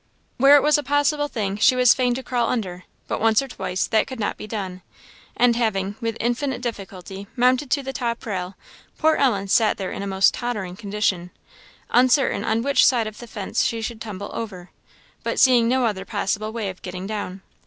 [0.37, 3.47] Where it was a possible thing, she was fain to crawl under; but one or
[3.47, 4.81] twice that could not be done,
[5.37, 8.55] and having, with infinite difficulty, mounted to the top rail,
[8.97, 11.29] poor Ellen sat there in a most tottering condition,
[11.91, 14.71] uncertain on which side of the fence she should tumble over,
[15.21, 17.43] but seeing no other possible way of getting down.